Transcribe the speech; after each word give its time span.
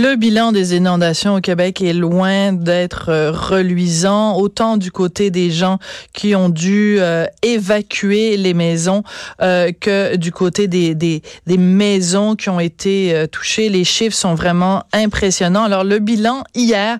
Le 0.00 0.14
bilan 0.14 0.52
des 0.52 0.76
inondations 0.76 1.34
au 1.34 1.40
Québec 1.40 1.82
est 1.82 1.92
loin 1.92 2.52
d'être 2.52 3.08
euh, 3.08 3.32
reluisant, 3.32 4.36
autant 4.36 4.76
du 4.76 4.92
côté 4.92 5.30
des 5.30 5.50
gens 5.50 5.80
qui 6.12 6.36
ont 6.36 6.50
dû 6.50 6.98
euh, 7.00 7.26
évacuer 7.42 8.36
les 8.36 8.54
maisons 8.54 9.02
euh, 9.42 9.72
que 9.72 10.14
du 10.14 10.30
côté 10.30 10.68
des, 10.68 10.94
des, 10.94 11.22
des 11.48 11.58
maisons 11.58 12.36
qui 12.36 12.48
ont 12.48 12.60
été 12.60 13.26
touchées. 13.32 13.70
Les 13.70 13.82
chiffres 13.82 14.14
sont 14.14 14.36
vraiment 14.36 14.84
impressionnants. 14.92 15.64
Alors, 15.64 15.82
le 15.82 15.98
bilan 15.98 16.44
hier 16.54 16.98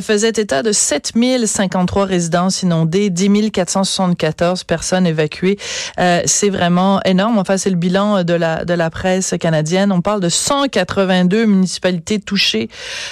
faisait 0.00 0.28
état 0.28 0.62
de 0.62 0.70
7053 0.70 2.04
résidences 2.04 2.62
inondées, 2.62 3.10
10 3.10 3.50
474 3.50 4.62
personnes 4.62 5.06
évacuées. 5.06 5.58
c'est 5.96 6.50
vraiment 6.50 7.02
énorme. 7.02 7.38
Enfin, 7.38 7.56
c'est 7.56 7.70
le 7.70 7.76
bilan 7.76 8.22
de 8.22 8.34
la, 8.34 8.64
de 8.64 8.74
la 8.74 8.88
presse 8.90 9.34
canadienne. 9.40 9.90
On 9.90 10.00
parle 10.00 10.20
de 10.20 10.28
182 10.28 11.46
municipalités 11.46 12.19
touché. 12.20 12.68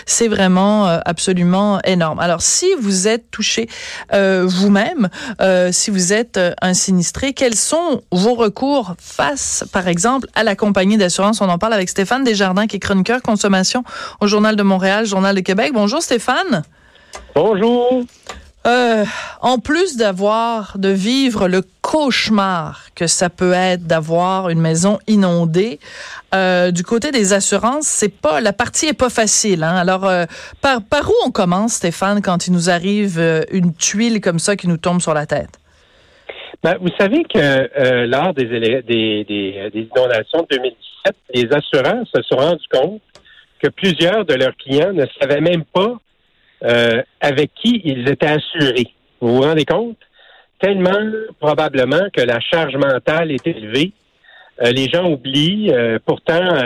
C'est 0.06 0.28
vraiment 0.28 0.88
euh, 0.88 0.98
absolument 1.04 1.80
énorme. 1.84 2.20
Alors, 2.20 2.42
si 2.42 2.66
vous 2.80 3.08
êtes 3.08 3.30
touché 3.30 3.68
euh, 4.12 4.44
vous-même, 4.46 5.08
euh, 5.40 5.70
si 5.72 5.90
vous 5.90 6.12
êtes 6.12 6.40
un 6.60 6.74
sinistré, 6.74 7.32
quels 7.32 7.56
sont 7.56 8.02
vos 8.12 8.34
recours 8.34 8.94
face, 8.98 9.64
par 9.72 9.88
exemple, 9.88 10.28
à 10.34 10.44
la 10.44 10.56
compagnie 10.56 10.96
d'assurance? 10.96 11.40
On 11.40 11.48
en 11.48 11.58
parle 11.58 11.74
avec 11.74 11.88
Stéphane 11.88 12.24
Desjardins, 12.24 12.66
qui 12.66 12.76
est 12.76 12.80
chroniqueur 12.80 13.22
consommation 13.22 13.84
au 14.20 14.26
Journal 14.26 14.56
de 14.56 14.62
Montréal, 14.62 15.06
Journal 15.06 15.34
de 15.34 15.40
Québec. 15.40 15.72
Bonjour, 15.74 16.02
Stéphane. 16.02 16.62
Bonjour. 17.34 18.04
Euh, 18.68 19.04
en 19.40 19.58
plus 19.58 19.96
d'avoir, 19.96 20.76
de 20.76 20.90
vivre 20.90 21.48
le 21.48 21.62
cauchemar 21.80 22.88
que 22.94 23.06
ça 23.06 23.30
peut 23.30 23.54
être 23.54 23.86
d'avoir 23.86 24.50
une 24.50 24.60
maison 24.60 24.98
inondée, 25.06 25.78
euh, 26.34 26.70
du 26.70 26.82
côté 26.82 27.10
des 27.10 27.32
assurances, 27.32 27.86
c'est 27.86 28.14
pas 28.14 28.42
la 28.42 28.52
partie 28.52 28.86
est 28.86 28.98
pas 28.98 29.08
facile. 29.08 29.62
Hein? 29.62 29.74
Alors, 29.74 30.04
euh, 30.04 30.26
par, 30.60 31.08
où 31.08 31.14
on 31.24 31.30
commence, 31.30 31.74
Stéphane, 31.74 32.20
quand 32.20 32.46
il 32.46 32.52
nous 32.52 32.68
arrive 32.68 33.18
une 33.50 33.72
tuile 33.74 34.20
comme 34.20 34.38
ça 34.38 34.54
qui 34.54 34.68
nous 34.68 34.76
tombe 34.76 35.00
sur 35.00 35.14
la 35.14 35.24
tête? 35.24 35.58
Ben, 36.62 36.76
vous 36.80 36.90
savez 36.98 37.24
que 37.24 38.04
lors 38.06 38.34
des, 38.34 38.44
des, 38.82 39.70
inondations 39.72 40.42
de 40.42 40.56
2017, 40.56 41.16
les 41.34 41.48
assurances 41.52 42.08
se 42.14 42.22
sont 42.22 42.36
rendus 42.36 42.68
compte 42.70 43.00
que 43.62 43.68
plusieurs 43.68 44.26
de 44.26 44.34
leurs 44.34 44.56
clients 44.56 44.92
ne 44.92 45.06
savaient 45.20 45.40
même 45.40 45.64
pas 45.64 45.98
euh, 46.64 47.02
avec 47.20 47.52
qui 47.54 47.80
ils 47.84 48.08
étaient 48.08 48.26
assurés. 48.26 48.88
Vous 49.20 49.36
vous 49.36 49.42
rendez 49.42 49.64
compte? 49.64 49.98
Tellement 50.60 51.12
probablement 51.38 52.08
que 52.12 52.20
la 52.20 52.40
charge 52.40 52.76
mentale 52.76 53.30
est 53.30 53.46
élevée. 53.46 53.92
Euh, 54.62 54.72
les 54.72 54.88
gens 54.88 55.08
oublient. 55.08 55.72
Euh, 55.72 55.98
pourtant, 56.04 56.58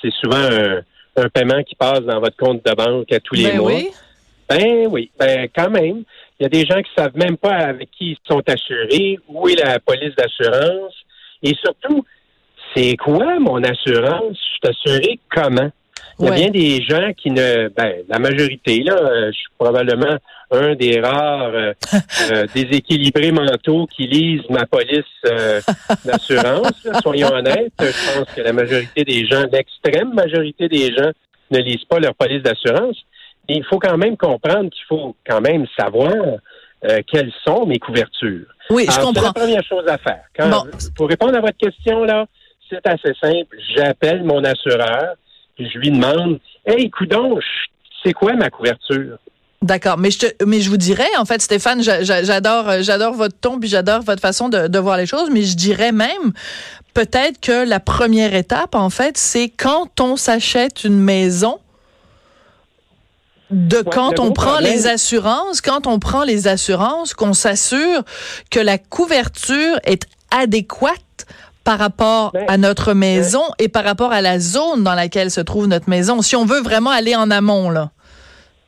c'est 0.00 0.12
souvent 0.12 0.82
un, 1.16 1.28
paiement 1.28 1.62
qui 1.62 1.74
passe 1.74 2.00
dans 2.00 2.20
votre 2.20 2.36
compte 2.36 2.64
de 2.64 2.74
banque 2.74 3.12
à 3.12 3.20
tous 3.20 3.34
les 3.34 3.50
ben 3.50 3.58
mois. 3.58 3.72
Oui. 3.72 3.90
Ben 4.48 4.86
oui, 4.90 5.10
ben 5.18 5.48
quand 5.54 5.70
même. 5.70 6.04
Il 6.38 6.42
y 6.42 6.46
a 6.46 6.48
des 6.48 6.66
gens 6.66 6.80
qui 6.82 6.90
savent 6.96 7.16
même 7.16 7.36
pas 7.36 7.54
avec 7.54 7.90
qui 7.90 8.12
ils 8.12 8.18
sont 8.28 8.42
assurés, 8.48 9.18
où 9.28 9.48
est 9.48 9.54
la 9.54 9.78
police 9.78 10.14
d'assurance, 10.16 10.94
et 11.42 11.54
surtout, 11.54 12.04
c'est 12.74 12.96
quoi 12.96 13.38
mon 13.38 13.62
assurance? 13.62 14.36
Je 14.36 14.68
suis 14.68 14.92
assuré 14.92 15.20
comment? 15.30 15.70
Il 16.18 16.26
y 16.26 16.28
a 16.28 16.32
bien 16.32 16.50
des 16.50 16.82
gens 16.82 17.12
qui 17.16 17.30
ne, 17.30 17.68
ben, 17.68 17.94
la 18.08 18.18
majorité, 18.18 18.82
là, 18.82 18.94
euh, 18.94 19.26
je 19.32 19.38
suis 19.38 19.48
probablement 19.58 20.16
un 20.50 20.74
des 20.74 21.00
rares 21.00 21.54
euh, 21.54 21.72
euh, 22.30 22.46
déséquilibrés 22.54 23.32
mentaux 23.32 23.86
qui 23.86 24.06
lisent 24.06 24.48
ma 24.50 24.66
police 24.66 25.04
d'assurance. 26.04 26.86
Soyons 27.02 27.32
honnêtes, 27.32 27.72
je 27.80 28.18
pense 28.18 28.34
que 28.34 28.42
la 28.42 28.52
majorité 28.52 29.04
des 29.04 29.26
gens, 29.26 29.44
l'extrême 29.50 30.12
majorité 30.14 30.68
des 30.68 30.94
gens, 30.94 31.10
ne 31.50 31.58
lisent 31.58 31.84
pas 31.84 31.98
leur 31.98 32.14
police 32.14 32.42
d'assurance. 32.42 32.96
Et 33.48 33.56
il 33.56 33.64
faut 33.64 33.78
quand 33.78 33.98
même 33.98 34.16
comprendre 34.16 34.70
qu'il 34.70 34.84
faut 34.88 35.16
quand 35.26 35.40
même 35.40 35.66
savoir 35.78 36.12
quelles 37.06 37.32
sont 37.44 37.66
mes 37.66 37.78
couvertures. 37.78 38.46
Oui, 38.70 38.86
je 38.88 38.96
comprends. 38.96 39.12
C'est 39.12 39.26
la 39.26 39.32
première 39.32 39.64
chose 39.64 39.84
à 39.86 39.98
faire. 39.98 40.22
Pour 40.96 41.08
répondre 41.08 41.36
à 41.36 41.40
votre 41.40 41.58
question, 41.58 42.04
là, 42.04 42.26
c'est 42.70 42.86
assez 42.86 43.12
simple. 43.20 43.56
J'appelle 43.76 44.24
mon 44.24 44.42
assureur 44.44 45.16
je 45.72 45.78
lui 45.78 45.90
demande 45.90 46.38
Hey, 46.66 46.90
coudon, 46.90 47.38
c'est 48.02 48.12
quoi 48.12 48.34
ma 48.34 48.50
couverture? 48.50 49.18
D'accord, 49.62 49.96
mais 49.96 50.10
je 50.10 50.18
te, 50.18 50.44
mais 50.44 50.60
je 50.60 50.68
vous 50.70 50.76
dirais 50.76 51.08
en 51.18 51.24
fait 51.24 51.40
Stéphane, 51.40 51.82
j'adore 51.82 52.68
euh, 52.68 52.78
j'adore 52.82 53.14
votre 53.14 53.38
ton 53.38 53.60
puis 53.60 53.68
j'adore 53.68 54.02
votre 54.02 54.20
façon 54.20 54.48
de, 54.48 54.66
de, 54.66 54.78
voir 54.80 54.96
les 54.96 55.06
choses, 55.06 55.30
mais 55.30 55.42
je 55.42 55.54
dirais 55.54 55.92
même 55.92 56.32
peut-être 56.94 57.40
que 57.40 57.64
la 57.64 57.78
première 57.78 58.34
étape 58.34 58.74
en 58.74 58.90
fait, 58.90 59.16
c'est 59.16 59.48
quand 59.48 60.00
on 60.00 60.16
s'achète 60.16 60.82
une 60.82 60.98
maison 60.98 61.60
de 63.52 63.82
quand 63.82 64.18
on 64.18 64.32
prend 64.32 64.58
les 64.58 64.88
assurances, 64.88 65.60
quand 65.60 65.86
on 65.86 66.00
prend 66.00 66.24
les 66.24 66.48
assurances, 66.48 67.14
qu'on 67.14 67.34
s'assure 67.34 68.02
que 68.50 68.58
la 68.58 68.78
couverture 68.78 69.78
est 69.84 70.06
adéquate 70.32 71.26
par 71.64 71.78
rapport 71.78 72.32
ben, 72.32 72.44
à 72.48 72.58
notre 72.58 72.94
maison 72.94 73.42
et 73.58 73.68
par 73.68 73.84
rapport 73.84 74.12
à 74.12 74.20
la 74.20 74.38
zone 74.38 74.82
dans 74.82 74.94
laquelle 74.94 75.30
se 75.30 75.40
trouve 75.40 75.66
notre 75.68 75.88
maison, 75.88 76.22
si 76.22 76.36
on 76.36 76.44
veut 76.44 76.60
vraiment 76.60 76.90
aller 76.90 77.14
en 77.16 77.30
amont, 77.30 77.70
là? 77.70 77.90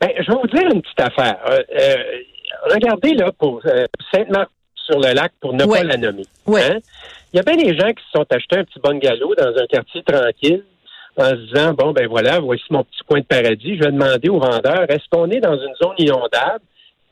Ben, 0.01 0.09
je 0.17 0.31
vais 0.31 0.37
vous 0.37 0.47
dire 0.47 0.69
une 0.73 0.81
petite 0.81 1.01
affaire. 1.01 1.37
Euh, 1.49 1.59
euh, 1.79 1.95
regardez, 2.73 3.13
là, 3.13 3.31
pour 3.37 3.61
euh, 3.65 3.85
Sainte-Marthe-sur-le-Lac, 4.13 5.31
pour 5.39 5.53
ne 5.53 5.65
pas 5.65 5.83
la 5.83 5.97
nommer. 5.97 6.25
Hein? 6.47 6.79
Il 7.33 7.37
y 7.37 7.39
a 7.39 7.43
bien 7.43 7.55
des 7.55 7.77
gens 7.77 7.89
qui 7.89 8.03
se 8.03 8.11
sont 8.13 8.25
achetés 8.29 8.57
un 8.57 8.63
petit 8.63 8.79
bungalow 8.79 9.35
dans 9.35 9.53
un 9.57 9.65
quartier 9.67 10.03
tranquille 10.03 10.63
en 11.17 11.29
se 11.29 11.53
disant, 11.53 11.73
bon, 11.73 11.91
ben 11.91 12.07
voilà, 12.07 12.39
voici 12.39 12.63
mon 12.69 12.83
petit 12.83 12.99
coin 13.07 13.19
de 13.19 13.25
paradis. 13.25 13.77
Je 13.77 13.83
vais 13.83 13.91
demander 13.91 14.29
au 14.29 14.39
vendeur, 14.39 14.85
est-ce 14.89 15.03
qu'on 15.09 15.29
est 15.29 15.39
dans 15.39 15.55
une 15.55 15.75
zone 15.81 15.95
inondable? 15.97 16.61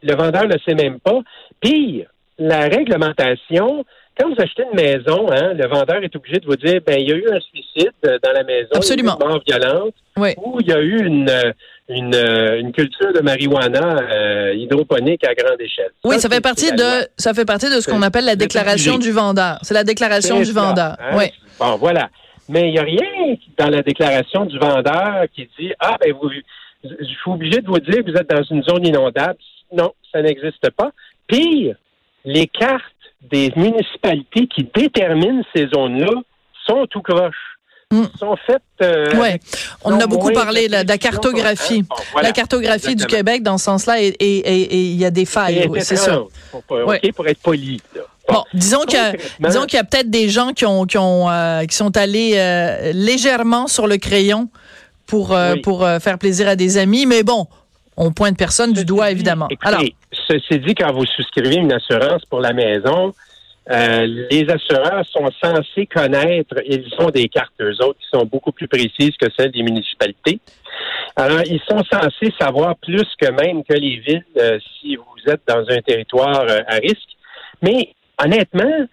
Le 0.01 0.15
vendeur 0.15 0.43
ne 0.43 0.53
le 0.53 0.59
sait 0.65 0.75
même 0.75 0.99
pas. 0.99 1.19
Pire, 1.61 2.07
la 2.37 2.67
réglementation 2.67 3.85
quand 4.17 4.29
vous 4.29 4.35
achetez 4.37 4.63
une 4.71 4.75
maison, 4.75 5.27
hein, 5.31 5.53
le 5.53 5.67
vendeur 5.67 6.03
est 6.03 6.15
obligé 6.15 6.39
de 6.39 6.45
vous 6.45 6.55
dire, 6.55 6.79
ben 6.85 6.99
il 6.99 7.09
y 7.09 7.11
a 7.11 7.15
eu 7.15 7.27
un 7.31 7.39
suicide 7.39 7.91
euh, 8.05 8.17
dans 8.23 8.31
la 8.31 8.43
maison, 8.43 8.69
Absolument. 8.73 9.17
une 9.19 9.27
mort 9.27 9.41
violente, 9.45 9.93
ou 10.17 10.59
il 10.59 10.67
y 10.67 10.73
a 10.73 10.79
eu 10.79 11.05
une 11.05 11.29
euh, 11.29 11.51
une, 11.89 12.15
euh, 12.15 12.59
une 12.59 12.71
culture 12.71 13.11
de 13.11 13.19
marijuana 13.19 14.53
hydroponique 14.53 15.25
à 15.25 15.33
grande 15.33 15.59
échelle. 15.59 15.91
Oui, 16.05 16.17
ça, 16.19 16.29
fait 16.29 16.41
partie 16.41 16.71
de 16.71 17.07
ça 17.17 17.33
fait 17.33 17.45
partie 17.45 17.69
de 17.69 17.81
ce 17.81 17.89
qu'on 17.89 18.01
appelle 18.01 18.25
la 18.25 18.37
déclaration 18.37 18.97
du 18.97 19.11
vendeur. 19.11 19.57
C'est 19.63 19.73
la 19.73 19.83
déclaration 19.83 20.41
du 20.41 20.51
vendeur. 20.51 20.95
Hein? 20.99 21.17
Oui. 21.17 21.25
Bon, 21.59 21.75
voilà. 21.75 22.09
Mais 22.47 22.69
il 22.69 22.73
n'y 22.73 22.79
a 22.79 22.83
rien 22.83 23.35
dans 23.57 23.69
la 23.69 23.81
déclaration 23.81 24.45
du 24.45 24.57
vendeur 24.59 25.25
qui 25.35 25.49
dit 25.59 25.73
ah 25.79 25.97
ben 25.99 26.13
vous 26.13 26.29
je 26.83 27.05
suis 27.05 27.31
obligé 27.31 27.61
de 27.61 27.67
vous 27.67 27.79
dire 27.79 28.03
que 28.03 28.11
vous 28.11 28.17
êtes 28.17 28.29
dans 28.29 28.43
une 28.43 28.63
zone 28.63 28.85
inondable. 28.85 29.37
Non, 29.73 29.93
ça 30.11 30.21
n'existe 30.21 30.69
pas. 30.71 30.91
Pire, 31.27 31.75
les 32.25 32.47
cartes 32.47 32.92
des 33.29 33.51
municipalités 33.55 34.47
qui 34.47 34.69
déterminent 34.75 35.43
ces 35.55 35.67
zones-là 35.67 36.11
sont 36.65 36.85
tout 36.89 37.01
croche. 37.01 37.35
Hmm. 37.91 38.05
Sont 38.17 38.35
faites. 38.47 38.61
Euh, 38.81 39.15
ouais. 39.17 39.39
On 39.83 39.99
a 39.99 40.07
beaucoup 40.07 40.31
parlé 40.31 40.67
de 40.67 40.87
la 40.87 40.97
cartographie. 40.97 41.83
la 42.19 42.31
cartographie 42.31 42.95
du 42.95 43.05
Québec, 43.05 43.43
dans 43.43 43.57
ce 43.59 43.65
sens-là, 43.65 44.01
et 44.01 44.15
il 44.19 44.95
y 44.95 45.05
a 45.05 45.11
des 45.11 45.25
failles. 45.25 45.67
Oui, 45.69 45.81
c'est 45.81 45.95
ça. 45.95 46.23
Pour, 46.51 46.63
pour 46.63 47.27
être 47.27 47.41
poli. 47.41 47.81
Bon, 48.29 48.43
disons 48.53 48.85
qu'il 48.85 48.99
disons 49.39 49.65
qu'il 49.65 49.75
y 49.75 49.79
a 49.79 49.83
peut-être 49.83 50.09
des 50.09 50.29
gens 50.29 50.53
qui 50.53 50.65
ont 50.65 50.85
qui 50.85 50.97
ont 50.97 51.29
euh, 51.29 51.65
qui 51.65 51.75
sont 51.75 51.95
allés 51.97 52.33
euh, 52.35 52.93
légèrement 52.93 53.67
sur 53.67 53.85
le 53.85 53.97
crayon 53.97 54.49
pour 55.07 55.33
euh, 55.33 55.55
pour 55.61 55.85
faire 56.01 56.17
plaisir 56.17 56.47
à 56.47 56.55
des 56.55 56.77
amis, 56.77 57.05
mais 57.05 57.23
bon, 57.23 57.47
on 57.97 58.11
pointe 58.11 58.37
personne 58.37 58.71
du 58.71 58.85
doigt 58.85 59.11
évidemment. 59.11 59.49
Alors, 59.61 59.81
Ceci 60.27 60.59
dit, 60.59 60.75
quand 60.75 60.91
vous 60.93 61.05
souscrivez 61.05 61.55
une 61.55 61.73
assurance 61.73 62.23
pour 62.25 62.39
la 62.39 62.53
maison, 62.53 63.13
euh, 63.71 64.05
les 64.29 64.45
assureurs 64.49 65.05
sont 65.09 65.29
censés 65.41 65.85
connaître, 65.85 66.55
ils 66.65 66.85
ont 66.99 67.09
des 67.09 67.27
cartes, 67.29 67.53
eux 67.61 67.75
autres, 67.81 67.99
qui 67.99 68.07
sont 68.11 68.25
beaucoup 68.25 68.51
plus 68.51 68.67
précises 68.67 69.15
que 69.19 69.27
celles 69.37 69.51
des 69.51 69.63
municipalités. 69.63 70.39
Alors, 71.15 71.41
ils 71.45 71.61
sont 71.67 71.83
censés 71.91 72.33
savoir 72.39 72.75
plus 72.77 73.07
que 73.19 73.29
même 73.31 73.63
que 73.63 73.73
les 73.73 73.97
villes, 73.97 74.25
euh, 74.37 74.59
si 74.81 74.95
vous 74.95 75.31
êtes 75.31 75.41
dans 75.47 75.63
un 75.69 75.81
territoire 75.81 76.41
euh, 76.49 76.59
à 76.67 76.75
risque. 76.75 77.15
Mais 77.61 77.89
honnêtement, 78.21 78.87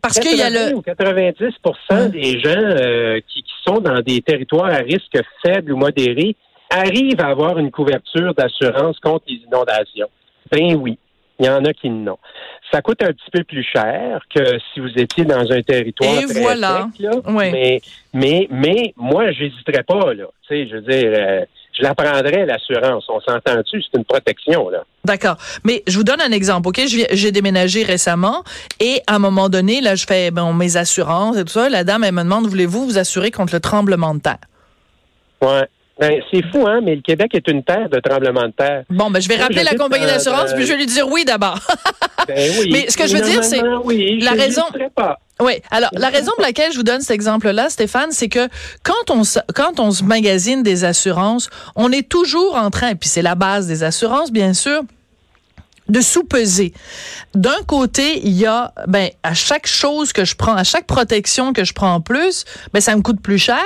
Parce 0.00 0.18
qu'il 0.18 0.36
y 0.38 0.42
a 0.42 0.50
80 0.50 0.70
le. 0.70 0.76
ou 0.76 0.82
90 0.82 1.44
Ouais. 1.90 2.08
des 2.08 2.40
gens 2.40 3.20
qui, 3.28 3.42
qui 3.42 3.52
sont 3.66 3.80
dans 3.80 4.00
des 4.00 4.20
territoires 4.22 4.72
à 4.72 4.78
risque 4.78 5.18
faible 5.44 5.72
ou 5.72 5.76
modéré 5.76 6.34
arrivent 6.72 7.20
à 7.20 7.28
avoir 7.28 7.58
une 7.58 7.70
couverture 7.70 8.34
d'assurance 8.34 8.98
contre 9.00 9.24
les 9.28 9.40
inondations. 9.46 10.08
Ben 10.50 10.74
oui, 10.76 10.98
il 11.38 11.46
y 11.46 11.48
en 11.48 11.64
a 11.64 11.72
qui 11.72 11.90
n'ont. 11.90 12.18
Ça 12.70 12.80
coûte 12.80 13.02
un 13.02 13.12
petit 13.12 13.30
peu 13.32 13.44
plus 13.44 13.64
cher 13.64 14.22
que 14.34 14.58
si 14.72 14.80
vous 14.80 14.90
étiez 14.96 15.24
dans 15.24 15.50
un 15.50 15.62
territoire 15.62 16.18
Et 16.18 16.24
très 16.24 16.40
voilà. 16.40 16.88
sec, 16.96 17.00
là. 17.00 17.10
Oui. 17.26 17.50
Mais, 17.50 17.80
mais, 18.14 18.48
mais 18.50 18.94
moi, 18.96 19.30
j'hésiterais 19.32 19.82
pas, 19.82 20.14
là. 20.14 20.24
Tu 20.48 20.48
sais, 20.48 20.68
je 20.68 20.76
veux 20.76 20.82
dire, 20.82 21.12
euh, 21.14 21.44
je 21.72 21.82
la 21.82 21.94
prendrais, 21.94 22.46
l'assurance. 22.46 23.04
On 23.08 23.20
s'entend-tu? 23.20 23.82
C'est 23.82 23.98
une 23.98 24.04
protection, 24.04 24.70
là. 24.70 24.84
D'accord. 25.04 25.36
Mais 25.64 25.82
je 25.86 25.96
vous 25.98 26.04
donne 26.04 26.20
un 26.20 26.32
exemple, 26.32 26.68
OK? 26.68 26.80
J'ai 26.86 27.32
déménagé 27.32 27.82
récemment 27.82 28.42
et 28.80 29.02
à 29.06 29.16
un 29.16 29.18
moment 29.18 29.48
donné, 29.48 29.80
là, 29.80 29.94
je 29.94 30.06
fais 30.06 30.30
bon, 30.30 30.52
mes 30.52 30.76
assurances 30.76 31.36
et 31.36 31.44
tout 31.44 31.52
ça. 31.52 31.68
La 31.68 31.84
dame, 31.84 32.04
elle 32.04 32.14
me 32.14 32.22
demande, 32.22 32.46
voulez-vous 32.46 32.86
vous 32.86 32.98
assurer 32.98 33.30
contre 33.30 33.54
le 33.54 33.60
tremblement 33.60 34.14
de 34.14 34.20
terre? 34.20 34.38
Ouais. 35.42 35.66
Ben, 36.02 36.20
c'est 36.32 36.42
fou, 36.50 36.66
hein, 36.66 36.80
mais 36.82 36.96
le 36.96 37.00
Québec 37.00 37.30
est 37.34 37.46
une 37.46 37.62
terre 37.62 37.88
de 37.88 38.00
tremblement 38.00 38.42
de 38.48 38.52
terre. 38.52 38.82
Bon, 38.90 39.08
ben, 39.08 39.20
je 39.20 39.28
vais 39.28 39.36
Moi, 39.36 39.44
rappeler 39.44 39.62
la 39.62 39.76
compagnie 39.76 40.04
d'assurance, 40.04 40.50
euh, 40.50 40.56
puis 40.56 40.66
je 40.66 40.72
vais 40.72 40.78
lui 40.78 40.86
dire 40.86 41.06
oui 41.08 41.24
d'abord. 41.24 41.58
Ben 42.28 42.50
oui. 42.60 42.68
Mais 42.72 42.88
ce 42.88 42.96
que 42.96 43.06
je 43.08 43.16
veux 43.16 43.22
dire, 43.22 43.42
c'est 43.42 43.60
oui, 43.84 44.20
la 44.20 44.30
raison- 44.32 44.62
pas. 44.94 45.18
Oui. 45.40 45.54
Alors, 45.72 45.90
la 45.92 46.08
raison 46.08 46.30
pour 46.36 46.44
laquelle 46.44 46.70
je 46.70 46.76
vous 46.76 46.84
donne 46.84 47.00
cet 47.00 47.10
exemple-là, 47.10 47.68
Stéphane, 47.68 48.12
c'est 48.12 48.28
que 48.28 48.48
quand 48.84 49.10
on 49.10 49.24
se, 49.24 49.40
quand 49.54 49.80
on 49.80 49.90
se 49.90 50.04
magasine 50.04 50.62
des 50.62 50.84
assurances, 50.84 51.50
on 51.74 51.90
est 51.90 52.08
toujours 52.08 52.54
en 52.56 52.70
train, 52.70 52.94
puis 52.94 53.08
c'est 53.08 53.22
la 53.22 53.34
base 53.34 53.66
des 53.66 53.82
assurances, 53.82 54.30
bien 54.30 54.54
sûr, 54.54 54.82
de 55.92 56.00
sous-peser. 56.00 56.72
D'un 57.34 57.62
côté, 57.66 58.20
il 58.24 58.32
y 58.32 58.46
a, 58.46 58.72
ben, 58.88 59.10
à 59.22 59.34
chaque 59.34 59.66
chose 59.66 60.12
que 60.12 60.24
je 60.24 60.34
prends, 60.34 60.54
à 60.54 60.64
chaque 60.64 60.86
protection 60.86 61.52
que 61.52 61.64
je 61.64 61.72
prends 61.74 61.94
en 61.94 62.00
plus, 62.00 62.44
ben, 62.72 62.80
ça 62.80 62.96
me 62.96 63.02
coûte 63.02 63.20
plus 63.20 63.38
cher, 63.38 63.62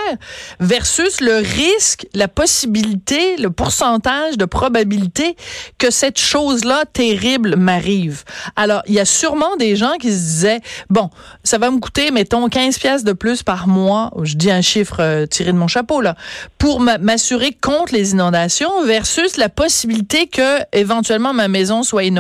versus 0.61 1.21
le 1.21 1.37
risque, 1.37 2.07
la 2.15 2.27
possibilité, 2.29 3.37
le 3.37 3.51
pourcentage 3.51 4.37
de 4.37 4.45
probabilité 4.45 5.37
que 5.79 5.91
cette 5.91 6.19
chose-là 6.19 6.85
terrible 6.93 7.55
m'arrive. 7.57 8.25
Alors, 8.57 8.83
il 8.87 8.95
y 8.95 9.01
a 9.01 9.05
sûrement 9.05 9.57
des 9.57 9.77
gens 9.77 9.95
qui 10.01 10.11
se 10.11 10.19
disaient, 10.19 10.61
bon, 10.91 11.11
ça 11.45 11.59
va 11.59 11.71
me 11.71 11.79
coûter, 11.79 12.11
mettons, 12.11 12.49
15 12.49 12.79
pièces 12.79 13.05
de 13.05 13.13
plus 13.13 13.45
par 13.45 13.69
mois, 13.69 14.13
je 14.25 14.35
dis 14.35 14.51
un 14.51 14.63
chiffre 14.63 14.97
euh, 14.99 15.27
tiré 15.27 15.53
de 15.53 15.59
mon 15.59 15.69
chapeau, 15.69 16.01
là, 16.01 16.17
pour 16.59 16.81
m'a- 16.81 16.99
m'assurer 16.99 17.53
contre 17.53 17.95
les 17.95 18.11
inondations 18.13 18.85
versus 18.85 19.37
la 19.37 19.49
possibilité 19.49 20.27
que, 20.27 20.59
éventuellement, 20.73 21.33
ma 21.33 21.47
maison 21.47 21.85
soit 21.85 22.03
inondée. 22.03 22.16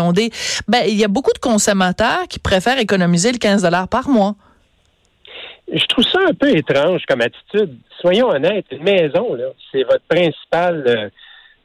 Ben, 0.69 0.83
il 0.87 0.95
y 0.95 1.05
a 1.05 1.09
beaucoup 1.09 1.33
de 1.33 1.39
consommateurs 1.39 2.29
qui 2.29 2.39
préfèrent 2.39 2.79
économiser 2.79 3.33
le 3.33 3.39
15 3.39 3.63
dollars 3.63 3.89
par 3.89 4.09
mois. 4.09 4.35
Je 5.73 5.85
trouve 5.87 6.05
ça 6.05 6.21
un 6.29 6.35
peu 6.35 6.57
étrange 6.57 7.03
comme 7.09 7.21
attitude. 7.21 7.77
Soyons 8.01 8.29
honnêtes, 8.29 8.67
une 8.71 8.85
maison, 8.85 9.35
là, 9.35 9.47
c'est 9.73 9.83
votre 9.83 10.05
principal. 10.09 11.11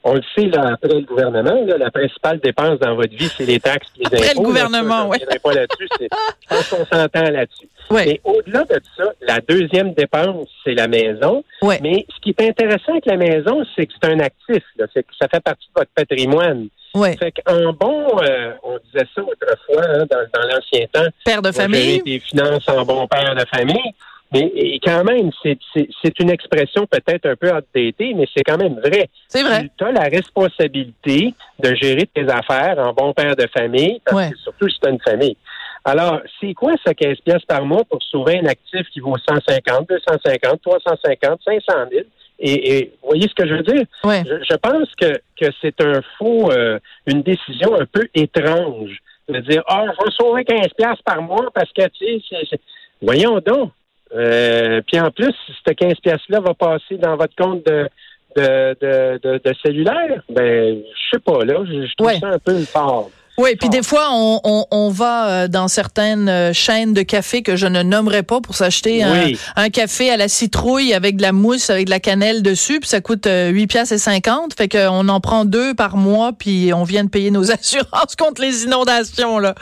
On 0.04 0.16
le 0.16 0.22
sait, 0.36 0.48
là, 0.48 0.72
après 0.74 0.90
le 0.96 1.02
gouvernement, 1.02 1.64
là, 1.66 1.78
la 1.78 1.92
principale 1.92 2.40
dépense 2.40 2.80
dans 2.80 2.96
votre 2.96 3.16
vie, 3.16 3.30
c'est 3.38 3.46
les 3.46 3.60
taxes 3.60 3.88
et 3.98 4.00
les 4.00 4.06
Après 4.08 4.20
le 4.20 4.32
impôts. 4.32 4.42
gouvernement, 4.44 5.10
reviendrai 5.10 5.40
pas 5.40 5.54
là-dessus. 5.54 5.88
c'est- 6.00 6.10
Je 6.50 6.56
pense 6.56 6.70
qu'on 6.70 6.86
s'entend 6.86 7.30
là-dessus. 7.32 7.68
Ouais. 7.90 8.06
Mais 8.06 8.22
au-delà 8.24 8.64
de 8.64 8.80
ça, 8.98 9.04
la 9.22 9.40
deuxième 9.42 9.94
dépense, 9.94 10.48
c'est 10.64 10.74
la 10.74 10.88
maison. 10.88 11.44
Ouais. 11.62 11.80
Mais 11.82 12.06
ce 12.16 12.20
qui 12.22 12.30
est 12.38 12.42
intéressant 12.50 12.94
avec 12.94 13.06
la 13.06 13.18
maison, 13.18 13.64
c'est 13.76 13.86
que 13.86 13.94
c'est 14.02 14.10
un 14.10 14.20
actif. 14.20 14.64
Là. 14.78 14.86
C'est 14.94 15.04
que 15.04 15.14
ça 15.20 15.28
fait 15.28 15.42
partie 15.42 15.68
de 15.68 15.80
votre 15.80 15.92
patrimoine. 15.94 16.68
Ouais. 16.94 17.16
Fait 17.18 17.32
qu'un 17.32 17.72
bon, 17.74 18.06
euh, 18.22 18.54
on 18.64 18.78
disait 18.86 19.06
ça 19.16 19.22
autrefois, 19.22 19.84
hein, 19.88 20.06
dans, 20.10 20.42
dans 20.42 20.48
l'ancien 20.56 20.86
temps, 20.92 21.08
Père 21.26 21.42
de 21.42 21.52
famille? 21.52 22.02
tes 22.04 22.20
finances 22.20 22.68
en 22.68 22.84
bon 22.86 23.08
père 23.08 23.34
de 23.36 23.46
famille. 23.54 23.94
Mais 24.34 24.50
et 24.56 24.80
quand 24.82 25.04
même, 25.04 25.30
c'est- 25.44 26.20
une 26.20 26.30
expression 26.30 26.86
peut-être 26.86 27.26
un 27.26 27.36
peu 27.36 27.50
outdatée, 27.54 28.14
mais 28.16 28.28
c'est 28.36 28.44
quand 28.44 28.58
même 28.58 28.80
vrai. 28.80 29.10
C'est 29.28 29.44
vrai. 29.44 29.70
Tu 29.78 29.84
as 29.84 29.92
la 29.92 30.04
responsabilité 30.08 31.34
de 31.60 31.76
gérer 31.76 32.08
tes 32.14 32.28
affaires 32.30 32.78
en 32.80 32.94
bon 32.94 33.14
père 33.14 33.36
de 33.36 33.48
famille, 33.48 34.02
parce 34.06 34.16
Ouais. 34.18 34.32
que 34.32 34.38
surtout 34.38 34.70
si 34.70 34.80
tu 34.80 34.88
as 34.88 34.92
une 34.92 35.02
famille. 35.02 35.36
Alors, 35.84 36.20
c'est 36.40 36.54
quoi 36.54 36.74
ça 36.86 36.94
15 36.94 37.18
pièces 37.26 37.44
par 37.46 37.66
mois 37.66 37.84
pour 37.90 38.02
sauver 38.04 38.40
un 38.40 38.46
actif 38.46 38.88
qui 38.94 39.00
vaut 39.00 39.18
150, 39.18 39.90
250, 39.90 40.62
350, 40.62 41.40
500 41.44 41.74
000? 41.92 42.04
Et, 42.44 42.78
et 42.78 42.94
voyez 43.04 43.28
ce 43.28 43.34
que 43.36 43.48
je 43.48 43.54
veux 43.56 43.64
dire? 43.64 43.84
Ouais. 44.04 44.24
Je, 44.26 44.44
je 44.50 44.56
pense 44.58 44.88
que, 45.00 45.14
que 45.40 45.52
c'est 45.62 45.80
un 45.82 46.02
faux, 46.18 46.52
euh, 46.52 46.80
une 47.08 47.22
décision 47.24 47.76
un 47.80 47.86
peu 47.86 48.08
étrange 48.16 48.98
de 49.28 49.40
dire, 49.40 49.64
ah, 49.68 49.86
je 49.88 50.06
vais 50.06 50.12
sauver 50.20 50.46
15 50.46 50.68
pièces 50.78 51.02
par 51.04 51.22
mois 51.22 51.48
parce 51.54 51.72
que, 51.72 51.88
tu 51.90 52.20
sais, 52.22 52.60
voyons 53.02 53.40
donc. 53.40 53.72
Euh, 54.16 54.82
puis 54.88 55.00
en 55.00 55.10
plus, 55.12 55.34
ce 55.66 55.74
15 55.74 55.94
pièces-là 56.04 56.40
va 56.42 56.54
passer 56.54 56.98
dans 56.98 57.16
votre 57.16 57.36
compte 57.36 57.66
de, 57.66 57.88
de, 58.36 58.76
de, 58.82 59.20
de, 59.24 59.42
de 59.44 59.56
cellulaire, 59.64 60.22
ben, 60.30 60.78
je 60.80 61.10
sais 61.18 61.22
pas, 61.24 61.44
là, 61.46 61.56
je, 61.66 61.94
trouve 61.96 62.08
Ouais. 62.08 62.20
ça 62.20 62.28
un 62.28 62.40
peu 62.40 62.60
fort. 62.66 63.10
Oui, 63.38 63.56
puis 63.56 63.70
des 63.70 63.82
fois, 63.82 64.10
on, 64.12 64.42
on, 64.44 64.66
on 64.72 64.90
va 64.90 65.30
euh, 65.30 65.48
dans 65.48 65.70
certaines 65.70 66.28
euh, 66.28 66.52
chaînes 66.54 66.94
de 66.94 67.02
café 67.02 67.42
que 67.42 67.56
je 67.56 67.66
ne 67.66 67.82
nommerai 67.82 68.24
pas 68.24 68.42
pour 68.42 68.56
s'acheter 68.56 69.04
un, 69.04 69.24
Oui. 69.24 69.40
un 69.56 69.70
café 69.70 70.12
à 70.12 70.18
la 70.18 70.28
citrouille 70.28 70.94
avec 70.94 71.16
de 71.16 71.22
la 71.22 71.32
mousse, 71.32 71.70
avec 71.70 71.86
de 71.86 71.90
la 71.92 72.02
cannelle 72.02 72.44
dessus, 72.44 72.82
puis 72.82 72.90
ça 72.90 73.00
coûte 73.00 73.28
euh, 73.28 73.48
8 73.50 73.68
pièces 73.68 73.92
et 73.94 73.98
50. 73.98 74.54
Fait 74.56 74.68
qu'on 74.68 75.08
en 75.08 75.20
prend 75.22 75.46
deux 75.46 75.74
par 75.74 75.96
mois, 75.96 76.34
puis 76.38 76.74
on 76.74 76.84
vient 76.84 77.06
de 77.06 77.10
payer 77.10 77.32
nos 77.32 77.50
assurances 77.54 78.16
contre 78.18 78.42
les 78.42 78.66
inondations, 78.66 79.40
là. 79.40 79.56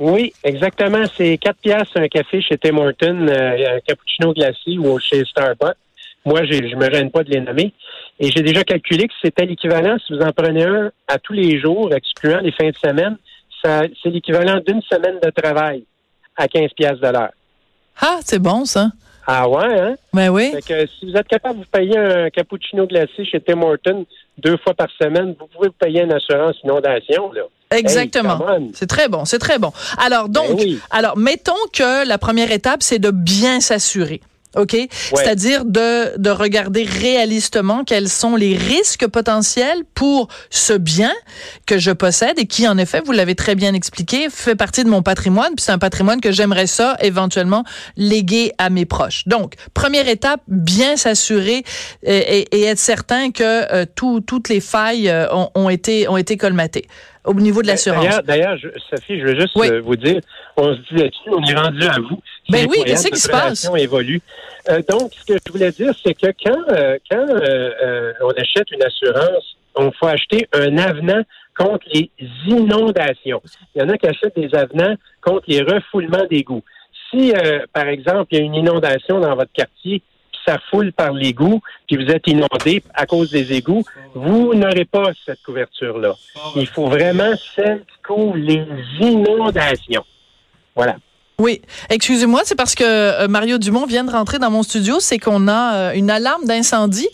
Oui, 0.00 0.32
exactement. 0.42 1.04
C'est 1.14 1.36
4 1.36 1.58
piastres 1.58 1.98
un 1.98 2.08
café 2.08 2.40
chez 2.40 2.56
Tim 2.56 2.78
Hortons, 2.78 3.28
euh, 3.28 3.76
un 3.76 3.80
cappuccino 3.80 4.32
glacé 4.32 4.78
ou 4.78 4.98
chez 4.98 5.22
Starbucks. 5.26 5.76
Moi, 6.24 6.42
je 6.44 6.74
me 6.74 6.90
gêne 6.90 7.10
pas 7.10 7.22
de 7.22 7.30
les 7.30 7.40
nommer. 7.40 7.74
Et 8.18 8.30
j'ai 8.30 8.42
déjà 8.42 8.64
calculé 8.64 9.08
que 9.08 9.14
c'était 9.22 9.44
l'équivalent, 9.44 9.98
si 9.98 10.14
vous 10.14 10.22
en 10.22 10.32
prenez 10.32 10.64
un 10.64 10.90
à 11.06 11.18
tous 11.18 11.34
les 11.34 11.60
jours, 11.60 11.94
excluant 11.94 12.40
les 12.40 12.52
fins 12.52 12.70
de 12.70 12.76
semaine, 12.76 13.16
ça, 13.62 13.82
c'est 14.02 14.08
l'équivalent 14.08 14.60
d'une 14.66 14.80
semaine 14.82 15.18
de 15.22 15.30
travail 15.30 15.84
à 16.34 16.48
15 16.48 16.70
piastres 16.74 17.06
de 17.06 17.12
l'heure. 17.12 17.32
Ah, 18.00 18.20
c'est 18.24 18.38
bon, 18.38 18.64
ça. 18.64 18.88
Ah 19.26 19.46
ouais, 19.48 19.80
hein? 19.80 19.94
Ben 20.14 20.30
oui. 20.30 20.50
Fait 20.52 20.86
que 20.86 20.86
si 20.86 21.10
vous 21.10 21.16
êtes 21.16 21.28
capable 21.28 21.60
de 21.60 21.64
vous 21.64 21.70
payer 21.70 21.98
un 21.98 22.30
cappuccino 22.30 22.86
glacé 22.86 23.26
chez 23.26 23.40
Tim 23.40 23.60
Hortons 23.60 24.06
deux 24.38 24.56
fois 24.56 24.72
par 24.72 24.88
semaine, 24.98 25.34
vous 25.38 25.46
pouvez 25.46 25.68
vous 25.68 25.74
payer 25.78 26.02
une 26.02 26.12
assurance 26.12 26.56
inondation, 26.64 27.32
là. 27.32 27.42
Exactement. 27.70 28.40
Hey, 28.50 28.70
c'est 28.74 28.86
très 28.88 29.08
bon, 29.08 29.24
c'est 29.24 29.38
très 29.38 29.58
bon. 29.58 29.72
Alors 29.96 30.28
donc, 30.28 30.48
Ben 30.48 30.56
oui. 30.58 30.80
alors 30.90 31.16
mettons 31.16 31.52
que 31.72 32.06
la 32.06 32.18
première 32.18 32.50
étape 32.50 32.82
c'est 32.82 32.98
de 32.98 33.10
bien 33.10 33.60
s'assurer. 33.60 34.20
OK? 34.56 34.76
C'est-à-dire 34.90 35.64
de, 35.64 36.18
de 36.18 36.30
regarder 36.30 36.82
réalistement 36.84 37.84
quels 37.84 38.08
sont 38.08 38.34
les 38.36 38.56
risques 38.56 39.06
potentiels 39.06 39.82
pour 39.94 40.28
ce 40.50 40.72
bien 40.72 41.12
que 41.66 41.78
je 41.78 41.90
possède 41.92 42.38
et 42.38 42.46
qui, 42.46 42.66
en 42.66 42.76
effet, 42.78 43.00
vous 43.04 43.12
l'avez 43.12 43.34
très 43.34 43.54
bien 43.54 43.74
expliqué, 43.74 44.28
fait 44.30 44.56
partie 44.56 44.82
de 44.84 44.88
mon 44.88 45.02
patrimoine, 45.02 45.54
puis 45.56 45.64
c'est 45.64 45.72
un 45.72 45.78
patrimoine 45.78 46.20
que 46.20 46.32
j'aimerais 46.32 46.66
ça 46.66 46.96
éventuellement 47.00 47.64
léguer 47.96 48.52
à 48.58 48.70
mes 48.70 48.86
proches. 48.86 49.22
Donc, 49.26 49.54
première 49.74 50.08
étape, 50.08 50.40
bien 50.48 50.96
s'assurer 50.96 51.62
et, 52.02 52.16
et- 52.16 52.56
et 52.60 52.64
être 52.64 52.78
certain 52.78 53.30
que 53.30 53.42
euh, 53.72 53.84
tout- 53.94 54.20
toutes 54.20 54.48
les 54.48 54.60
failles 54.60 55.08
euh, 55.08 55.32
ont, 55.32 55.50
ont 55.54 55.68
été, 55.70 56.08
ont 56.08 56.16
été 56.16 56.36
colmatées 56.36 56.86
au 57.24 57.34
niveau 57.34 57.60
de 57.62 57.66
l'assurance. 57.66 58.20
D'ailleurs, 58.24 58.56
Sophie, 58.88 59.20
je 59.20 59.26
veux 59.26 59.38
juste 59.38 59.52
Oui. 59.54 59.68
euh, 59.70 59.80
vous 59.84 59.94
dire, 59.96 60.20
on 60.56 60.74
se 60.74 60.78
dit 60.90 61.02
là-dessus, 61.02 61.28
on 61.28 61.42
est 61.44 61.54
rendu 61.54 61.82
à 61.86 61.96
vous? 62.00 62.18
Ben 62.50 62.66
oui, 62.68 62.82
qu'est-ce 62.84 63.08
qui 63.08 63.18
se 63.18 63.28
passe? 63.28 63.68
évolue. 63.76 64.20
Euh, 64.68 64.82
donc, 64.88 65.12
ce 65.14 65.24
que 65.24 65.38
je 65.44 65.52
voulais 65.52 65.70
dire, 65.72 65.92
c'est 66.04 66.14
que 66.14 66.26
quand, 66.44 66.62
euh, 66.72 66.98
quand 67.10 67.28
euh, 67.28 67.70
euh, 67.82 68.12
on 68.22 68.30
achète 68.30 68.70
une 68.70 68.82
assurance, 68.82 69.56
on 69.74 69.90
faut 69.92 70.06
acheter 70.06 70.48
un 70.52 70.76
avenant 70.78 71.22
contre 71.56 71.86
les 71.92 72.10
inondations. 72.46 73.42
Il 73.74 73.82
y 73.82 73.84
en 73.84 73.88
a 73.88 73.96
qui 73.96 74.06
achètent 74.06 74.36
des 74.36 74.54
avenants 74.54 74.94
contre 75.22 75.44
les 75.48 75.62
refoulements 75.62 76.26
d'égouts. 76.30 76.62
Si, 77.10 77.32
euh, 77.32 77.60
par 77.72 77.88
exemple, 77.88 78.26
il 78.30 78.38
y 78.38 78.42
a 78.42 78.44
une 78.44 78.54
inondation 78.54 79.20
dans 79.20 79.34
votre 79.34 79.52
quartier, 79.52 80.02
puis 80.32 80.40
ça 80.46 80.58
foule 80.70 80.92
par 80.92 81.12
l'égout, 81.12 81.60
puis 81.86 81.96
vous 81.96 82.10
êtes 82.10 82.26
inondé 82.26 82.82
à 82.94 83.06
cause 83.06 83.30
des 83.30 83.52
égouts, 83.52 83.84
vous 84.14 84.54
n'aurez 84.54 84.84
pas 84.84 85.10
cette 85.26 85.42
couverture-là. 85.42 86.14
Il 86.56 86.66
faut 86.66 86.86
vraiment 86.86 87.32
celle 87.54 87.80
qui 87.80 88.02
couvre 88.06 88.36
les 88.36 88.64
inondations. 89.00 90.04
Voilà. 90.74 90.96
Oui, 91.40 91.62
excusez-moi, 91.88 92.42
c'est 92.44 92.54
parce 92.54 92.74
que 92.74 92.84
euh, 92.84 93.26
Mario 93.26 93.56
Dumont 93.56 93.86
vient 93.86 94.04
de 94.04 94.10
rentrer 94.10 94.38
dans 94.38 94.50
mon 94.50 94.62
studio, 94.62 95.00
c'est 95.00 95.18
qu'on 95.18 95.48
a 95.48 95.74
euh, 95.74 95.92
une 95.94 96.10
alarme 96.10 96.44
d'incendie 96.44 97.08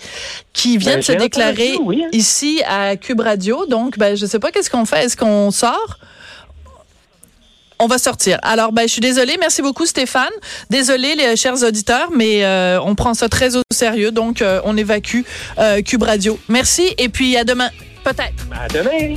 qui 0.52 0.78
vient 0.78 0.94
Ben, 0.94 0.98
de 0.98 1.04
se 1.04 1.12
déclarer 1.12 1.76
oui, 1.80 2.02
hein. 2.04 2.08
ici 2.12 2.60
à 2.68 2.96
Cube 2.96 3.20
Radio. 3.20 3.66
Donc, 3.66 3.98
ben, 3.98 4.16
je 4.16 4.26
sais 4.26 4.40
pas 4.40 4.50
qu'est-ce 4.50 4.68
qu'on 4.68 4.84
fait. 4.84 5.04
Est-ce 5.04 5.16
qu'on 5.16 5.52
sort? 5.52 5.98
On 7.78 7.86
va 7.86 7.98
sortir. 7.98 8.38
Alors, 8.42 8.72
ben, 8.72 8.82
je 8.82 8.92
suis 8.92 9.00
désolée. 9.00 9.36
Merci 9.38 9.62
beaucoup, 9.62 9.86
Stéphane. 9.86 10.32
Désolée, 10.70 11.14
les 11.14 11.36
chers 11.36 11.62
auditeurs, 11.62 12.08
mais 12.12 12.44
euh, 12.44 12.80
on 12.80 12.96
prend 12.96 13.14
ça 13.14 13.28
très 13.28 13.54
au 13.54 13.62
sérieux. 13.70 14.10
Donc, 14.10 14.42
euh, 14.42 14.60
on 14.64 14.76
évacue 14.76 15.20
euh, 15.58 15.82
Cube 15.82 16.02
Radio. 16.02 16.36
Merci 16.48 16.94
et 16.98 17.08
puis 17.08 17.36
à 17.36 17.44
demain. 17.44 17.68
Peut-être. 18.02 18.46
À 18.52 18.66
demain. 18.68 19.14